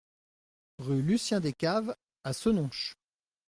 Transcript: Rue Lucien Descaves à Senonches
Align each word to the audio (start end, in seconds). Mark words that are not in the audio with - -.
Rue 0.79 1.03
Lucien 1.03 1.39
Descaves 1.39 1.95
à 2.23 2.33
Senonches 2.33 2.95